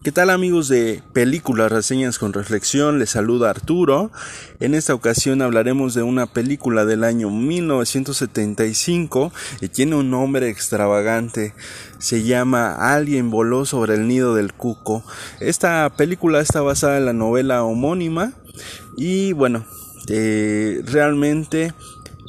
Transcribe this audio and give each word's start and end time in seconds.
¿Qué 0.00 0.12
tal 0.12 0.30
amigos 0.30 0.68
de 0.68 1.02
Películas 1.12 1.72
Reseñas 1.72 2.20
con 2.20 2.32
Reflexión? 2.32 3.00
Les 3.00 3.10
saluda 3.10 3.50
Arturo. 3.50 4.12
En 4.60 4.76
esta 4.76 4.94
ocasión 4.94 5.42
hablaremos 5.42 5.92
de 5.92 6.04
una 6.04 6.26
película 6.26 6.84
del 6.84 7.02
año 7.02 7.30
1975 7.30 9.32
y 9.60 9.66
tiene 9.68 9.96
un 9.96 10.08
nombre 10.08 10.50
extravagante. 10.50 11.52
Se 11.98 12.22
llama 12.22 12.94
Alguien 12.94 13.30
voló 13.30 13.64
sobre 13.64 13.94
el 13.94 14.06
nido 14.06 14.36
del 14.36 14.54
cuco. 14.54 15.02
Esta 15.40 15.92
película 15.96 16.40
está 16.40 16.60
basada 16.60 16.98
en 16.98 17.04
la 17.04 17.12
novela 17.12 17.64
homónima 17.64 18.34
y 18.96 19.32
bueno, 19.32 19.66
eh, 20.08 20.80
realmente 20.86 21.74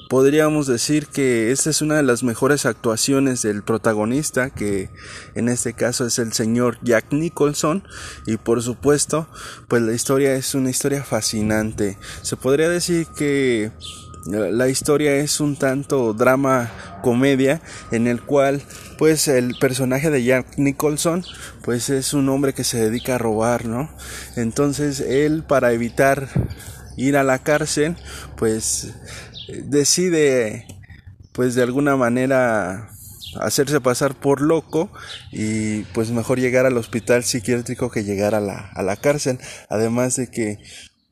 podríamos 0.09 0.65
decir 0.65 1.07
que 1.07 1.51
esta 1.51 1.69
es 1.69 1.81
una 1.81 1.95
de 1.95 2.03
las 2.03 2.23
mejores 2.23 2.65
actuaciones 2.65 3.43
del 3.43 3.63
protagonista, 3.63 4.49
que 4.49 4.89
en 5.35 5.47
este 5.47 5.73
caso 5.73 6.05
es 6.05 6.17
el 6.17 6.33
señor 6.33 6.79
Jack 6.81 7.13
Nicholson, 7.13 7.83
y 8.25 8.37
por 8.37 8.61
supuesto, 8.63 9.29
pues 9.67 9.83
la 9.83 9.93
historia 9.93 10.33
es 10.33 10.55
una 10.55 10.71
historia 10.71 11.03
fascinante. 11.03 11.97
Se 12.23 12.35
podría 12.35 12.69
decir 12.69 13.05
que 13.15 13.71
la 14.25 14.67
historia 14.67 15.15
es 15.15 15.39
un 15.39 15.55
tanto 15.55 16.13
drama 16.13 16.71
comedia 17.03 17.61
en 17.91 18.07
el 18.07 18.21
cual 18.21 18.61
pues 18.97 19.27
el 19.27 19.55
personaje 19.59 20.09
de 20.09 20.23
Jack 20.23 20.57
Nicholson 20.57 21.23
pues 21.63 21.89
es 21.89 22.13
un 22.13 22.27
hombre 22.27 22.53
que 22.53 22.65
se 22.65 22.79
dedica 22.79 23.15
a 23.15 23.17
robar, 23.19 23.65
¿no? 23.65 23.89
Entonces 24.35 24.99
él 24.99 25.43
para 25.47 25.71
evitar 25.71 26.27
ir 26.97 27.15
a 27.15 27.23
la 27.23 27.39
cárcel 27.39 27.95
pues 28.35 28.93
decide 29.63 30.65
pues 31.31 31.55
de 31.55 31.63
alguna 31.63 31.95
manera 31.95 32.89
hacerse 33.39 33.79
pasar 33.79 34.15
por 34.15 34.41
loco 34.41 34.91
y 35.31 35.81
pues 35.93 36.11
mejor 36.11 36.39
llegar 36.39 36.65
al 36.65 36.77
hospital 36.77 37.23
psiquiátrico 37.23 37.91
que 37.91 38.03
llegar 38.03 38.35
a 38.35 38.39
la, 38.39 38.71
a 38.73 38.81
la 38.81 38.95
cárcel. 38.95 39.39
Además 39.69 40.15
de 40.15 40.29
que 40.29 40.59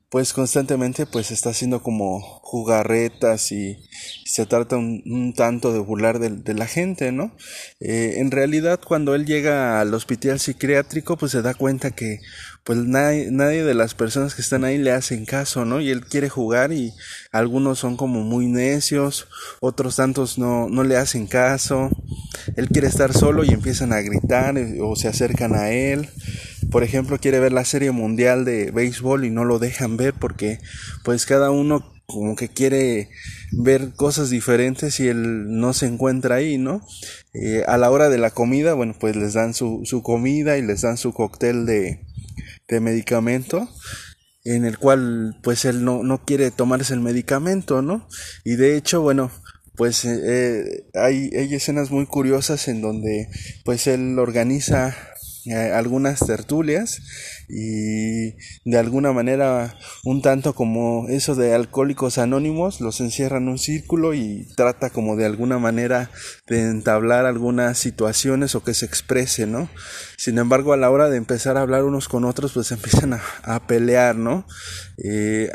pues 0.10 0.32
constantemente 0.32 1.06
pues 1.06 1.32
está 1.32 1.50
haciendo 1.50 1.82
como 1.82 2.22
jugarretas 2.22 3.52
y 3.52 3.78
se 4.26 4.46
trata 4.46 4.78
un, 4.78 5.34
tanto 5.36 5.74
de 5.74 5.80
burlar 5.80 6.20
de, 6.20 6.54
la 6.54 6.66
gente, 6.66 7.12
¿no? 7.12 7.36
Eh, 7.82 8.16
en 8.18 8.32
realidad 8.32 8.80
cuando 8.86 9.16
él 9.16 9.26
llega 9.26 9.82
al 9.82 9.94
hospital 9.94 10.40
psiquiátrico 10.40 11.18
pues 11.18 11.34
se 11.34 11.42
da 11.42 11.54
cuenta 11.54 11.92
que 11.92 12.20
pues 12.64 12.80
nadie, 12.80 13.32
nadie 13.32 13.64
de 13.64 13.74
las 13.74 13.96
personas 13.96 14.34
que 14.34 14.42
están 14.42 14.64
ahí 14.64 14.78
le 14.78 14.92
hacen 14.92 15.26
caso, 15.26 15.66
¿no? 15.66 15.82
Y 15.82 15.90
él 15.90 16.06
quiere 16.06 16.30
jugar 16.30 16.72
y 16.72 16.94
algunos 17.32 17.80
son 17.80 17.98
como 17.98 18.22
muy 18.24 18.48
necios, 18.48 19.28
otros 19.60 19.98
tantos 19.98 20.38
no, 20.38 20.70
no 20.70 20.84
le 20.84 20.96
hacen 20.96 21.28
caso, 21.28 21.90
él 22.56 22.70
quiere 22.70 22.88
estar 22.88 23.14
solo 23.14 23.44
y 23.44 23.50
empiezan 23.50 23.92
a 23.92 24.02
gritar 24.02 24.58
eh, 24.58 24.80
o 24.82 24.96
se 24.96 25.10
acercan 25.10 25.54
a 25.54 25.72
él 25.72 26.10
por 26.72 26.84
ejemplo, 26.84 27.18
quiere 27.20 27.40
ver 27.40 27.54
la 27.54 27.66
serie 27.66 27.92
mundial 27.92 28.46
de 28.46 28.72
béisbol 28.72 29.26
y 29.26 29.30
no 29.30 29.46
lo 29.46 29.60
dejan 29.60 29.98
ver 29.98 30.14
porque 30.14 30.60
pues 31.04 31.26
cada 31.26 31.52
uno 31.52 31.94
como 32.06 32.36
que 32.36 32.48
quiere 32.48 33.10
ver 33.52 33.94
cosas 33.94 34.30
diferentes 34.30 35.00
y 35.00 35.10
él 35.10 35.60
no 35.60 35.74
se 35.74 35.88
encuentra 35.88 36.36
ahí, 36.36 36.58
¿no? 36.58 36.82
Eh, 37.34 37.64
a 37.68 37.78
la 37.78 37.92
hora 37.92 38.10
de 38.10 38.18
la 38.18 38.32
comida, 38.32 38.74
bueno, 38.74 38.96
pues 38.98 39.16
les 39.16 39.34
dan 39.34 39.54
su, 39.54 39.82
su 39.84 40.02
comida 40.02 40.58
y 40.58 40.62
les 40.62 40.82
dan 40.82 40.98
su 40.98 41.14
cóctel 41.14 41.66
de, 41.66 42.02
de 42.68 42.80
medicamento 42.80 43.70
en 44.46 44.64
el 44.64 44.78
cual 44.78 45.38
pues 45.44 45.66
él 45.66 45.84
no, 45.84 46.04
no 46.04 46.24
quiere 46.24 46.52
tomarse 46.52 46.94
el 46.94 47.02
medicamento, 47.02 47.82
¿no? 47.82 48.08
Y 48.46 48.56
de 48.56 48.78
hecho, 48.78 49.02
bueno, 49.02 49.30
pues 49.76 50.06
eh, 50.06 50.22
eh, 50.24 50.86
hay, 50.94 51.30
hay 51.36 51.54
escenas 51.54 51.92
muy 51.92 52.06
curiosas 52.06 52.70
en 52.70 52.82
donde 52.82 53.28
pues 53.66 53.86
él 53.88 54.18
organiza 54.18 54.96
eh, 55.50 55.72
algunas 55.74 56.20
tertulias 56.20 57.02
y 57.48 58.32
de 58.66 58.78
alguna 58.78 59.14
manera 59.14 59.78
un 60.04 60.22
tanto 60.22 60.54
como 60.54 61.08
eso 61.08 61.36
de 61.36 61.54
alcohólicos 61.54 62.18
anónimos 62.18 62.82
los 62.82 63.00
encierra 63.00 63.38
en 63.38 63.48
un 63.48 63.58
círculo 63.58 64.14
y 64.14 64.46
trata 64.58 64.90
como 64.90 65.16
de 65.16 65.26
alguna 65.26 65.58
manera 65.58 66.12
de 66.48 66.64
entablar 66.64 67.26
algunas 67.26 67.78
situaciones 67.78 68.56
o 68.56 68.64
que 68.64 68.74
se 68.74 68.86
exprese, 68.86 69.48
¿no? 69.48 69.70
Sin 70.18 70.38
embargo, 70.38 70.74
a 70.74 70.78
la 70.78 70.90
hora 70.90 71.10
de 71.10 71.18
empezar 71.18 71.58
a 71.58 71.62
hablar 71.62 71.84
unos 71.84 72.08
con 72.10 72.26
otros, 72.26 72.52
pues 72.54 72.72
empiezan 72.74 73.14
a, 73.14 73.68
pelear, 73.68 74.16
¿no? 74.16 74.46
Eh, 74.98 75.50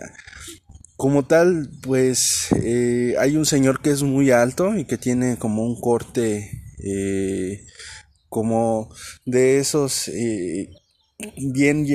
como 0.97 1.27
tal, 1.27 1.69
pues 1.83 2.47
eh, 2.63 3.15
hay 3.19 3.37
un 3.37 3.45
señor 3.45 3.81
que 3.83 3.91
es 3.91 4.03
muy 4.03 4.31
alto 4.31 4.77
y 4.77 4.85
que 4.85 4.99
tiene 4.99 5.37
como 5.37 5.65
un 5.65 5.81
corte 5.81 6.63
como 8.33 8.89
de 9.27 9.59
esos 9.59 10.09
eh, 10.09 10.71
bien, 11.37 11.87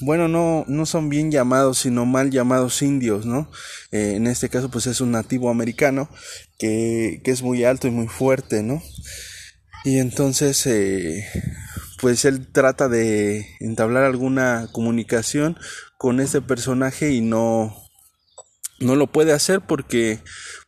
bueno, 0.00 0.26
no, 0.26 0.64
no 0.66 0.86
son 0.86 1.10
bien 1.10 1.30
llamados, 1.30 1.80
sino 1.80 2.06
mal 2.06 2.30
llamados 2.30 2.80
indios, 2.80 3.26
¿no? 3.26 3.50
Eh, 3.90 4.14
en 4.16 4.26
este 4.26 4.48
caso, 4.48 4.70
pues 4.70 4.86
es 4.86 5.02
un 5.02 5.10
nativo 5.10 5.50
americano 5.50 6.08
que, 6.58 7.20
que 7.22 7.30
es 7.30 7.42
muy 7.42 7.64
alto 7.64 7.88
y 7.88 7.90
muy 7.90 8.08
fuerte, 8.08 8.62
¿no? 8.62 8.82
Y 9.84 9.98
entonces, 9.98 10.66
eh, 10.66 11.26
pues 12.00 12.24
él 12.24 12.50
trata 12.50 12.88
de 12.88 13.46
entablar 13.60 14.04
alguna 14.04 14.68
comunicación 14.72 15.58
con 15.98 16.20
ese 16.20 16.40
personaje 16.40 17.10
y 17.10 17.20
no, 17.20 17.76
no 18.80 18.96
lo 18.96 19.08
puede 19.08 19.34
hacer 19.34 19.60
porque 19.60 20.20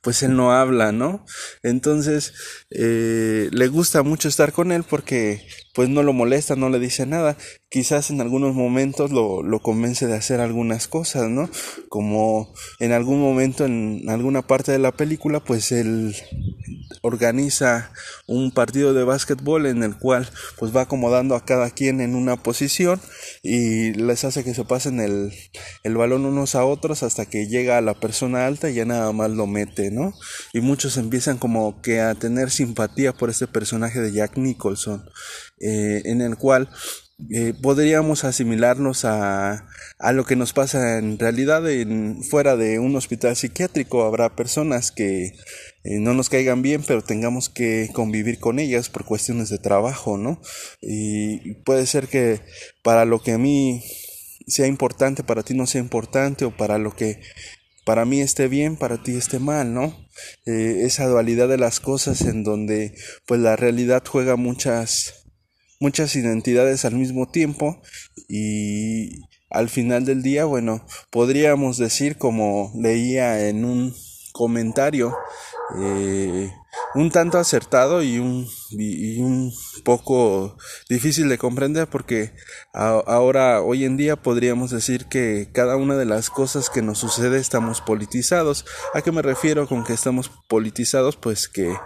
pues 0.04 0.22
él 0.22 0.36
no 0.36 0.52
habla, 0.52 0.92
¿no? 0.92 1.24
Entonces 1.62 2.34
eh, 2.70 3.48
le 3.50 3.68
gusta 3.68 4.02
mucho 4.02 4.28
estar 4.28 4.52
con 4.52 4.70
él 4.70 4.84
porque 4.84 5.46
pues 5.74 5.88
no 5.88 6.02
lo 6.04 6.12
molesta, 6.12 6.54
no 6.54 6.68
le 6.68 6.78
dice 6.78 7.06
nada. 7.06 7.36
Quizás 7.70 8.10
en 8.10 8.20
algunos 8.20 8.54
momentos 8.54 9.10
lo, 9.10 9.42
lo 9.42 9.60
convence 9.60 10.06
de 10.06 10.14
hacer 10.14 10.40
algunas 10.40 10.86
cosas, 10.86 11.28
¿no? 11.28 11.50
Como 11.88 12.52
en 12.78 12.92
algún 12.92 13.20
momento 13.20 13.64
en 13.64 14.08
alguna 14.08 14.46
parte 14.46 14.70
de 14.70 14.78
la 14.78 14.92
película 14.92 15.40
pues 15.40 15.72
él 15.72 16.14
organiza 17.02 17.90
un 18.26 18.52
partido 18.52 18.94
de 18.94 19.04
básquetbol 19.04 19.66
en 19.66 19.82
el 19.82 19.98
cual 19.98 20.28
pues 20.58 20.74
va 20.74 20.82
acomodando 20.82 21.34
a 21.34 21.44
cada 21.44 21.70
quien 21.70 22.00
en 22.00 22.14
una 22.14 22.36
posición 22.36 23.00
y 23.42 23.92
les 23.94 24.24
hace 24.24 24.44
que 24.44 24.54
se 24.54 24.64
pasen 24.64 25.00
el, 25.00 25.32
el 25.82 25.96
balón 25.96 26.24
unos 26.26 26.54
a 26.54 26.64
otros 26.64 27.02
hasta 27.02 27.26
que 27.26 27.46
llega 27.46 27.78
a 27.78 27.82
la 27.82 27.94
persona 27.94 28.46
alta 28.46 28.70
y 28.70 28.74
ya 28.74 28.84
nada 28.84 29.12
más 29.12 29.30
lo 29.30 29.46
mete, 29.46 29.90
¿no? 29.94 30.14
Y 30.52 30.60
muchos 30.60 30.96
empiezan 30.96 31.38
como 31.38 31.80
que 31.80 32.00
a 32.00 32.14
tener 32.14 32.50
simpatía 32.50 33.12
por 33.12 33.30
este 33.30 33.46
personaje 33.46 34.00
de 34.00 34.12
Jack 34.12 34.36
Nicholson, 34.36 35.08
eh, 35.60 36.02
en 36.04 36.20
el 36.20 36.36
cual 36.36 36.68
eh, 37.30 37.54
podríamos 37.62 38.24
asimilarnos 38.24 39.04
a, 39.04 39.68
a, 40.00 40.12
lo 40.12 40.24
que 40.24 40.34
nos 40.34 40.52
pasa 40.52 40.98
en 40.98 41.16
realidad 41.16 41.70
en, 41.70 42.24
fuera 42.24 42.56
de 42.56 42.80
un 42.80 42.96
hospital 42.96 43.36
psiquiátrico. 43.36 44.02
Habrá 44.02 44.34
personas 44.34 44.90
que 44.90 45.26
eh, 45.84 46.00
no 46.00 46.12
nos 46.12 46.28
caigan 46.28 46.60
bien, 46.62 46.82
pero 46.86 47.02
tengamos 47.02 47.48
que 47.48 47.88
convivir 47.92 48.40
con 48.40 48.58
ellas 48.58 48.88
por 48.88 49.04
cuestiones 49.04 49.48
de 49.48 49.58
trabajo, 49.58 50.18
¿no? 50.18 50.40
Y 50.80 51.54
puede 51.64 51.86
ser 51.86 52.08
que 52.08 52.40
para 52.82 53.04
lo 53.04 53.22
que 53.22 53.32
a 53.32 53.38
mí 53.38 53.84
sea 54.48 54.66
importante, 54.66 55.22
para 55.22 55.44
ti 55.44 55.54
no 55.54 55.66
sea 55.66 55.80
importante, 55.80 56.44
o 56.44 56.56
para 56.56 56.78
lo 56.78 56.96
que 56.96 57.20
para 57.84 58.04
mí 58.04 58.20
esté 58.20 58.48
bien, 58.48 58.76
para 58.76 59.02
ti 59.02 59.16
esté 59.16 59.38
mal, 59.38 59.72
¿no? 59.72 59.96
Eh, 60.46 60.82
esa 60.82 61.06
dualidad 61.06 61.48
de 61.48 61.58
las 61.58 61.80
cosas 61.80 62.22
en 62.22 62.44
donde 62.44 62.94
pues 63.26 63.40
la 63.40 63.56
realidad 63.56 64.02
juega 64.06 64.36
muchas 64.36 65.24
muchas 65.80 66.16
identidades 66.16 66.84
al 66.84 66.94
mismo 66.94 67.28
tiempo 67.28 67.82
y 68.28 69.20
al 69.50 69.68
final 69.68 70.04
del 70.04 70.22
día, 70.22 70.44
bueno, 70.46 70.84
podríamos 71.10 71.76
decir 71.78 72.16
como 72.16 72.72
leía 72.74 73.48
en 73.48 73.64
un 73.64 73.94
comentario 74.32 75.16
eh, 75.78 76.50
un 76.94 77.10
tanto 77.10 77.38
acertado 77.38 78.02
y 78.02 78.18
un, 78.18 78.48
y, 78.70 79.20
un 79.20 79.52
poco 79.84 80.56
difícil 80.88 81.28
de 81.28 81.38
comprender 81.38 81.88
porque 81.88 82.32
ahora 82.72 83.60
hoy 83.62 83.84
en 83.84 83.96
día 83.96 84.16
podríamos 84.16 84.70
decir 84.70 85.06
que 85.06 85.48
cada 85.52 85.76
una 85.76 85.96
de 85.96 86.04
las 86.04 86.30
cosas 86.30 86.70
que 86.70 86.82
nos 86.82 86.98
sucede 86.98 87.38
estamos 87.38 87.80
politizados. 87.80 88.64
¿A 88.94 89.02
qué 89.02 89.12
me 89.12 89.22
refiero 89.22 89.66
con 89.66 89.84
que 89.84 89.92
estamos 89.92 90.30
politizados? 90.48 91.16
Pues 91.16 91.48
que 91.48 91.76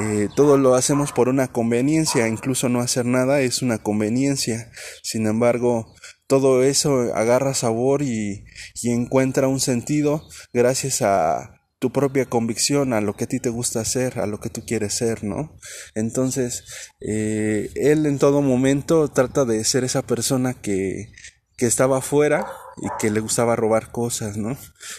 eh, 0.00 0.28
todo 0.36 0.56
lo 0.56 0.74
hacemos 0.74 1.12
por 1.12 1.28
una 1.28 1.48
conveniencia, 1.48 2.28
incluso 2.28 2.68
no 2.68 2.80
hacer 2.80 3.04
nada 3.04 3.40
es 3.40 3.62
una 3.62 3.78
conveniencia. 3.78 4.70
Sin 5.02 5.26
embargo, 5.26 5.92
todo 6.26 6.62
eso 6.62 7.14
agarra 7.14 7.54
sabor 7.54 8.02
y, 8.02 8.44
y 8.80 8.90
encuentra 8.90 9.48
un 9.48 9.60
sentido 9.60 10.26
gracias 10.52 11.02
a 11.02 11.61
tu 11.82 11.90
propia 11.90 12.26
convicción 12.26 12.92
a 12.92 13.00
lo 13.00 13.16
que 13.16 13.24
a 13.24 13.26
ti 13.26 13.40
te 13.40 13.48
gusta 13.48 13.80
hacer, 13.80 14.20
a 14.20 14.26
lo 14.26 14.38
que 14.38 14.50
tú 14.50 14.64
quieres 14.64 14.94
ser, 14.94 15.24
¿no? 15.24 15.58
Entonces, 15.96 16.62
eh, 17.00 17.72
él 17.74 18.06
en 18.06 18.20
todo 18.20 18.40
momento 18.40 19.08
trata 19.08 19.44
de 19.44 19.64
ser 19.64 19.82
esa 19.82 20.02
persona 20.02 20.54
que, 20.54 21.10
que 21.56 21.66
estaba 21.66 21.98
afuera 21.98 22.46
y 22.76 22.86
que 23.00 23.10
le 23.10 23.18
gustaba 23.18 23.56
robar 23.56 23.90
cosas, 23.90 24.36
¿no? 24.36 24.56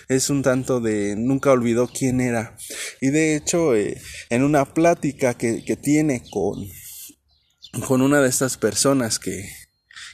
Es 0.10 0.30
un 0.30 0.44
tanto 0.44 0.82
de 0.82 1.16
nunca 1.16 1.54
olvidó 1.54 1.88
quién 1.88 2.20
era. 2.20 2.58
Y 3.00 3.12
de 3.12 3.38
hecho, 3.38 3.74
eh, 3.76 4.02
en 4.30 4.44
una 4.44 4.74
plática 4.74 5.36
que, 5.36 5.64
que 5.64 5.78
tiene 5.78 6.22
con, 6.32 6.68
con 7.88 8.02
una 8.02 8.20
de 8.20 8.28
estas 8.28 8.58
personas 8.58 9.20
que, 9.20 9.50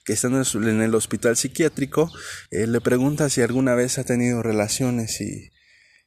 que 0.06 0.14
está 0.14 0.28
en 0.28 0.82
el 0.84 0.94
hospital 0.94 1.36
psiquiátrico, 1.36 2.12
eh, 2.52 2.68
le 2.68 2.80
pregunta 2.80 3.28
si 3.28 3.42
alguna 3.42 3.74
vez 3.74 3.98
ha 3.98 4.04
tenido 4.04 4.44
relaciones 4.44 5.20
y, 5.20 5.50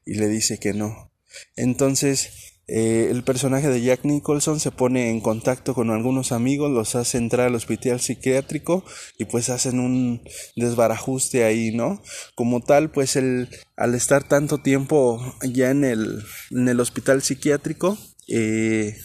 y 0.04 0.14
le 0.14 0.28
dice 0.28 0.58
que 0.58 0.72
no. 0.72 1.12
Entonces, 1.56 2.52
eh, 2.68 3.08
el 3.10 3.24
personaje 3.24 3.68
de 3.68 3.82
Jack 3.82 4.04
Nicholson 4.04 4.60
se 4.60 4.70
pone 4.70 5.10
en 5.10 5.20
contacto 5.20 5.74
con 5.74 5.90
algunos 5.90 6.32
amigos, 6.32 6.70
los 6.70 6.94
hace 6.94 7.18
entrar 7.18 7.48
al 7.48 7.54
hospital 7.54 8.00
psiquiátrico 8.00 8.84
y 9.18 9.24
pues 9.24 9.50
hacen 9.50 9.80
un 9.80 10.22
desbarajuste 10.56 11.44
ahí, 11.44 11.72
¿no? 11.72 12.02
Como 12.34 12.60
tal, 12.60 12.90
pues 12.90 13.16
él, 13.16 13.48
al 13.76 13.94
estar 13.94 14.26
tanto 14.26 14.58
tiempo 14.58 15.20
ya 15.42 15.70
en 15.70 15.84
el, 15.84 16.22
en 16.50 16.68
el 16.68 16.80
hospital 16.80 17.22
psiquiátrico, 17.22 17.98
eh, 18.28 18.96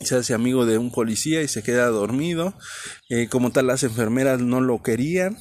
se 0.00 0.16
hace 0.16 0.32
amigo 0.32 0.64
de 0.64 0.78
un 0.78 0.90
policía 0.90 1.42
y 1.42 1.48
se 1.48 1.62
queda 1.62 1.86
dormido. 1.88 2.54
Eh, 3.10 3.28
como 3.28 3.52
tal, 3.52 3.66
las 3.66 3.82
enfermeras 3.82 4.40
no 4.40 4.60
lo 4.60 4.82
querían 4.82 5.36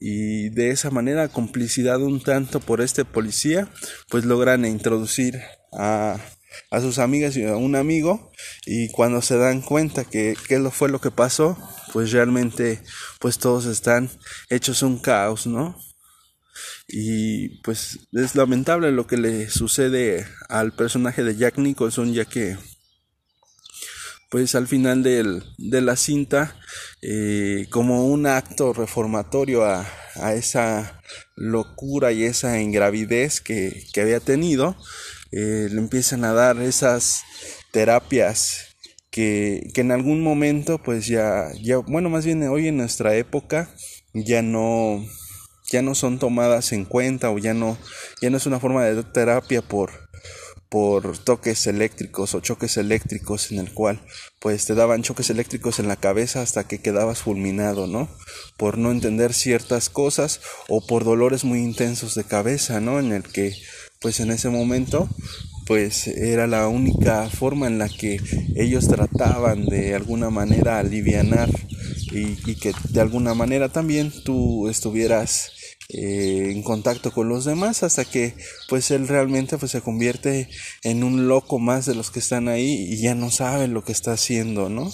y 0.00 0.50
de 0.50 0.70
esa 0.70 0.90
manera 0.90 1.28
complicidad 1.28 2.00
un 2.00 2.22
tanto 2.22 2.60
por 2.60 2.80
este 2.80 3.04
policía 3.04 3.68
pues 4.08 4.24
logran 4.24 4.64
introducir 4.64 5.40
a, 5.72 6.18
a 6.70 6.80
sus 6.80 6.98
amigas 6.98 7.36
y 7.36 7.44
a 7.44 7.56
un 7.56 7.76
amigo 7.76 8.32
y 8.66 8.88
cuando 8.90 9.22
se 9.22 9.36
dan 9.36 9.62
cuenta 9.62 10.04
que 10.04 10.36
qué 10.48 10.58
fue 10.70 10.88
lo 10.88 11.00
que 11.00 11.10
pasó 11.10 11.56
pues 11.92 12.12
realmente 12.12 12.82
pues 13.20 13.38
todos 13.38 13.66
están 13.66 14.10
hechos 14.50 14.82
un 14.82 14.98
caos 14.98 15.46
no 15.46 15.78
y 16.88 17.60
pues 17.62 18.08
es 18.12 18.34
lamentable 18.34 18.92
lo 18.92 19.06
que 19.06 19.16
le 19.16 19.50
sucede 19.50 20.26
al 20.48 20.72
personaje 20.72 21.24
de 21.24 21.36
Jack 21.36 21.58
Nicholson 21.58 22.12
ya 22.12 22.24
que 22.24 22.56
pues 24.28 24.54
al 24.54 24.66
final 24.66 25.02
del, 25.02 25.42
de 25.58 25.80
la 25.80 25.96
cinta 25.96 26.56
eh, 27.02 27.66
como 27.70 28.06
un 28.06 28.26
acto 28.26 28.72
reformatorio 28.72 29.64
a, 29.64 29.86
a, 30.16 30.34
esa 30.34 31.00
locura 31.36 32.12
y 32.12 32.24
esa 32.24 32.60
ingravidez 32.60 33.40
que, 33.40 33.84
que 33.92 34.00
había 34.00 34.20
tenido 34.20 34.76
eh, 35.32 35.68
le 35.70 35.78
empiezan 35.78 36.24
a 36.24 36.32
dar 36.32 36.60
esas 36.60 37.22
terapias 37.72 38.76
que, 39.10 39.70
que 39.74 39.80
en 39.80 39.92
algún 39.92 40.22
momento 40.22 40.82
pues 40.82 41.06
ya, 41.06 41.48
ya 41.62 41.78
bueno 41.78 42.10
más 42.10 42.24
bien 42.24 42.42
hoy 42.48 42.68
en 42.68 42.76
nuestra 42.76 43.14
época 43.16 43.70
ya 44.12 44.42
no 44.42 45.04
ya 45.70 45.82
no 45.82 45.94
son 45.94 46.18
tomadas 46.18 46.72
en 46.72 46.84
cuenta 46.84 47.30
o 47.30 47.38
ya 47.38 47.54
no 47.54 47.78
ya 48.20 48.30
no 48.30 48.36
es 48.36 48.46
una 48.46 48.60
forma 48.60 48.84
de 48.84 49.02
terapia 49.02 49.62
por 49.62 50.05
por 50.68 51.18
toques 51.18 51.66
eléctricos 51.66 52.34
o 52.34 52.40
choques 52.40 52.76
eléctricos 52.76 53.52
en 53.52 53.58
el 53.58 53.72
cual 53.72 54.00
pues 54.40 54.66
te 54.66 54.74
daban 54.74 55.02
choques 55.02 55.30
eléctricos 55.30 55.78
en 55.78 55.88
la 55.88 55.96
cabeza 55.96 56.42
hasta 56.42 56.66
que 56.66 56.80
quedabas 56.80 57.22
fulminado, 57.22 57.86
¿no? 57.86 58.08
Por 58.56 58.78
no 58.78 58.90
entender 58.90 59.32
ciertas 59.32 59.88
cosas 59.88 60.40
o 60.68 60.84
por 60.86 61.04
dolores 61.04 61.44
muy 61.44 61.60
intensos 61.60 62.14
de 62.14 62.24
cabeza, 62.24 62.80
¿no? 62.80 62.98
En 62.98 63.12
el 63.12 63.22
que 63.22 63.54
pues 64.00 64.20
en 64.20 64.30
ese 64.30 64.48
momento 64.48 65.08
pues 65.66 66.06
era 66.06 66.46
la 66.46 66.68
única 66.68 67.28
forma 67.28 67.66
en 67.66 67.78
la 67.78 67.88
que 67.88 68.20
ellos 68.54 68.86
trataban 68.88 69.66
de 69.66 69.94
alguna 69.94 70.30
manera 70.30 70.78
alivianar 70.78 71.50
y, 72.12 72.38
y 72.50 72.54
que 72.54 72.72
de 72.90 73.00
alguna 73.00 73.34
manera 73.34 73.68
también 73.68 74.12
tú 74.24 74.68
estuvieras 74.68 75.55
eh, 75.88 76.50
en 76.50 76.64
contacto 76.64 77.12
con 77.12 77.28
los 77.28 77.44
demás 77.44 77.84
hasta 77.84 78.04
que 78.04 78.34
pues 78.68 78.90
él 78.90 79.06
realmente 79.06 79.56
pues 79.56 79.70
se 79.70 79.80
convierte 79.80 80.48
en 80.82 81.04
un 81.04 81.28
loco 81.28 81.60
más 81.60 81.86
de 81.86 81.94
los 81.94 82.10
que 82.10 82.18
están 82.18 82.48
ahí 82.48 82.88
y 82.90 82.96
ya 82.96 83.14
no 83.14 83.30
sabe 83.30 83.68
lo 83.68 83.84
que 83.84 83.92
está 83.92 84.14
haciendo 84.14 84.68
no 84.68 84.92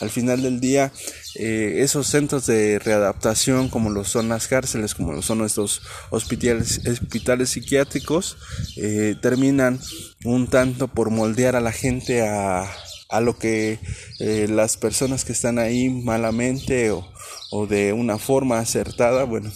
al 0.00 0.10
final 0.10 0.42
del 0.42 0.60
día 0.60 0.92
eh, 1.36 1.76
esos 1.78 2.08
centros 2.08 2.44
de 2.44 2.78
readaptación 2.78 3.70
como 3.70 3.88
lo 3.88 4.04
son 4.04 4.28
las 4.28 4.46
cárceles 4.46 4.94
como 4.94 5.14
lo 5.14 5.22
son 5.22 5.38
nuestros 5.38 5.80
hospitales, 6.10 6.82
hospitales 6.86 7.48
psiquiátricos 7.48 8.36
eh, 8.76 9.16
terminan 9.22 9.80
un 10.24 10.48
tanto 10.48 10.88
por 10.88 11.08
moldear 11.08 11.56
a 11.56 11.62
la 11.62 11.72
gente 11.72 12.20
a, 12.20 12.70
a 13.08 13.20
lo 13.22 13.38
que 13.38 13.78
las 14.18 14.76
personas 14.76 15.24
que 15.24 15.32
están 15.32 15.58
ahí 15.58 15.88
malamente 15.88 16.90
o, 16.90 17.10
o 17.50 17.66
de 17.66 17.94
una 17.94 18.18
forma 18.18 18.58
acertada 18.58 19.24
bueno 19.24 19.50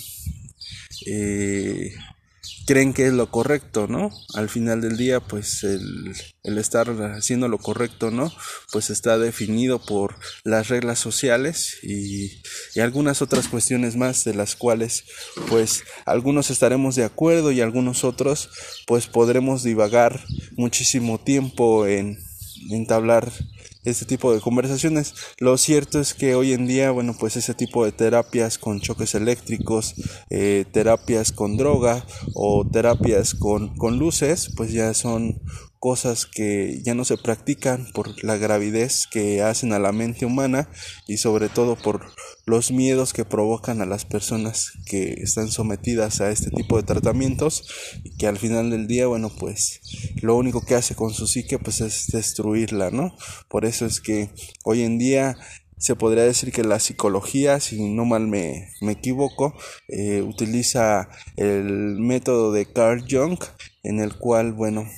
eh, 1.07 1.93
creen 2.67 2.93
que 2.93 3.07
es 3.07 3.13
lo 3.13 3.31
correcto, 3.31 3.87
¿no? 3.89 4.11
Al 4.35 4.49
final 4.49 4.81
del 4.81 4.97
día, 4.97 5.21
pues 5.21 5.65
el, 5.65 6.15
el, 6.43 6.59
estar 6.59 6.89
haciendo 7.17 7.49
lo 7.49 7.59
correcto, 7.59 8.11
¿no? 8.11 8.33
Pues 8.73 8.91
está 8.91 9.19
definido 9.19 9.79
por 9.79 10.17
las 10.45 10.69
reglas 10.69 10.99
sociales 10.99 11.79
y, 11.83 12.41
y, 12.75 12.81
algunas 12.81 13.23
otras 13.23 13.49
cuestiones 13.49 13.97
más 13.97 14.25
de 14.25 14.35
las 14.35 14.55
cuales, 14.55 15.05
pues 15.49 15.85
algunos 16.05 16.51
estaremos 16.51 16.95
de 16.95 17.05
acuerdo 17.05 17.53
y 17.53 17.61
algunos 17.61 18.05
otros, 18.05 18.51
pues 18.87 19.07
podremos 19.07 19.63
divagar 19.63 20.25
muchísimo 20.57 21.19
tiempo 21.19 21.87
en 21.87 22.19
entablar 22.71 23.33
este 23.91 24.05
tipo 24.05 24.33
de 24.33 24.41
conversaciones. 24.41 25.15
Lo 25.39 25.57
cierto 25.59 26.01
es 26.01 26.15
que 26.15 26.35
hoy 26.35 26.53
en 26.53 26.67
día, 26.67 26.91
bueno, 26.91 27.15
pues 27.19 27.37
ese 27.37 27.55
tipo 27.55 27.85
de 27.85 27.93
terapias 27.93 28.59
con 28.59 28.81
choques 28.81 29.15
eléctricos, 29.15 29.95
eh, 30.31 30.65
terapias 30.73 31.33
con 31.33 31.57
droga 31.57 32.05
o 32.35 32.67
terapias 32.67 33.35
con, 33.35 33.77
con 33.77 33.99
luces, 33.99 34.51
pues 34.57 34.73
ya 34.73 34.95
son 34.95 35.41
cosas 35.79 36.27
que 36.27 36.81
ya 36.83 36.95
no 36.95 37.05
se 37.05 37.17
practican 37.17 37.87
por 37.93 38.23
la 38.25 38.37
gravidez 38.37 39.07
que 39.07 39.43
hacen 39.43 39.73
a 39.73 39.79
la 39.79 39.93
mente 39.93 40.27
humana 40.27 40.69
y 41.07 41.19
sobre 41.19 41.49
todo 41.49 41.77
por 41.77 42.13
los 42.47 42.71
miedos 42.73 43.13
que 43.13 43.25
provocan 43.25 43.81
a 43.81 43.87
las 43.87 44.05
personas 44.05 44.73
que 44.87 45.15
están 45.23 45.49
sometidas 45.49 46.21
a 46.21 46.31
este 46.31 46.51
tipo 46.51 46.77
de 46.77 46.83
tratamientos 46.83 47.69
y 48.03 48.17
que 48.17 48.27
al 48.27 48.39
final 48.39 48.71
del 48.71 48.87
día 48.87 49.07
bueno 49.07 49.31
pues 49.31 49.81
lo 50.21 50.37
único 50.37 50.65
que 50.65 50.75
hace 50.75 50.95
con 50.95 51.13
su 51.13 51.27
psique 51.27 51.59
pues 51.59 51.81
es 51.81 52.09
destruirla 52.09 52.91
no 52.91 53.17
por 53.49 53.65
eso 53.65 53.87
es 53.87 54.01
que 54.01 54.31
hoy 54.65 54.83
en 54.83 54.99
día 54.99 55.37
se 55.79 55.95
podría 55.95 56.25
decir 56.25 56.53
que 56.53 56.65
la 56.65 56.81
psicología, 56.81 57.61
si 57.61 57.81
no 57.91 58.05
mal 58.05 58.27
me, 58.27 58.69
me 58.81 58.93
equivoco, 58.93 59.55
eh, 59.87 60.23
utiliza 60.23 61.09
el 61.37 62.01
método 62.01 62.53
de 62.53 62.67
Carl 62.67 63.05
Jung, 63.09 63.39
en 63.85 64.01
el 64.01 64.17
cual, 64.17 64.53
bueno, 64.53 64.89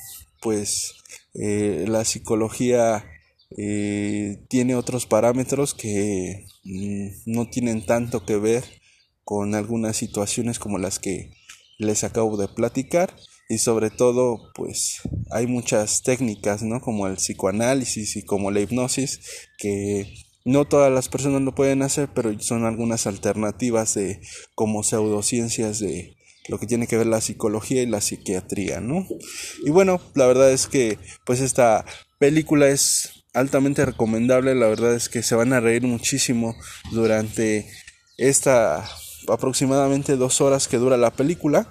pues 0.40 0.94
eh, 1.34 1.84
la 1.88 2.04
psicología 2.04 3.04
eh, 3.56 4.44
tiene 4.48 4.74
otros 4.74 5.06
parámetros 5.06 5.74
que 5.74 6.46
mm, 6.64 7.08
no 7.26 7.48
tienen 7.48 7.84
tanto 7.84 8.24
que 8.24 8.36
ver 8.36 8.64
con 9.24 9.54
algunas 9.54 9.96
situaciones 9.96 10.58
como 10.58 10.78
las 10.78 10.98
que 10.98 11.30
les 11.78 12.04
acabo 12.04 12.36
de 12.36 12.48
platicar. 12.48 13.14
Y 13.48 13.58
sobre 13.58 13.90
todo 13.90 14.52
pues 14.54 15.00
hay 15.32 15.48
muchas 15.48 16.02
técnicas 16.02 16.62
no 16.62 16.80
como 16.80 17.08
el 17.08 17.16
psicoanálisis 17.16 18.16
y 18.16 18.22
como 18.24 18.52
la 18.52 18.60
hipnosis 18.60 19.20
que 19.58 20.06
no 20.44 20.66
todas 20.66 20.92
las 20.92 21.08
personas 21.08 21.42
lo 21.42 21.52
pueden 21.52 21.82
hacer 21.82 22.08
pero 22.14 22.38
son 22.38 22.64
algunas 22.64 23.08
alternativas 23.08 23.94
de 23.94 24.20
como 24.54 24.84
pseudociencias 24.84 25.80
de 25.80 26.16
lo 26.48 26.58
que 26.58 26.66
tiene 26.66 26.86
que 26.86 26.96
ver 26.96 27.06
la 27.06 27.20
psicología 27.20 27.82
y 27.82 27.86
la 27.86 28.00
psiquiatría, 28.00 28.80
¿no? 28.80 29.06
Y 29.64 29.70
bueno, 29.70 30.00
la 30.14 30.26
verdad 30.26 30.50
es 30.50 30.66
que 30.66 30.98
pues 31.24 31.40
esta 31.40 31.84
película 32.18 32.68
es 32.68 33.24
altamente 33.32 33.84
recomendable, 33.84 34.54
la 34.54 34.66
verdad 34.66 34.94
es 34.94 35.08
que 35.08 35.22
se 35.22 35.34
van 35.34 35.52
a 35.52 35.60
reír 35.60 35.82
muchísimo 35.82 36.56
durante 36.90 37.68
esta 38.16 38.84
aproximadamente 39.28 40.16
dos 40.16 40.40
horas 40.40 40.68
que 40.68 40.78
dura 40.78 40.96
la 40.96 41.10
película. 41.10 41.70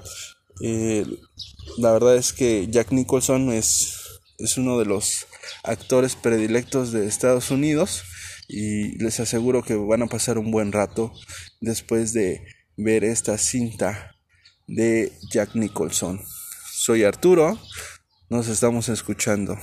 Eh, 0.62 1.06
la 1.78 1.92
verdad 1.92 2.16
es 2.16 2.34
que 2.34 2.68
Jack 2.70 2.92
Nicholson 2.92 3.52
es, 3.52 3.96
es 4.38 4.58
uno 4.58 4.80
de 4.80 4.86
los 4.86 5.28
actores 5.64 6.16
predilectos 6.16 6.92
de 6.92 7.08
Estados 7.08 7.52
Unidos 7.52 8.04
y 8.48 8.98
les 8.98 9.20
aseguro 9.20 9.64
que 9.64 9.76
van 9.76 10.02
a 10.04 10.08
pasar 10.08 10.38
un 10.38 10.52
buen 10.52 10.72
rato 10.72 11.14
después 11.62 12.14
de 12.14 12.42
ver 12.78 13.04
esta 13.04 13.38
cinta 13.38 14.19
de 14.70 15.12
Jack 15.32 15.56
Nicholson. 15.56 16.22
Soy 16.72 17.04
Arturo, 17.04 17.58
nos 18.30 18.48
estamos 18.48 18.88
escuchando. 18.90 19.58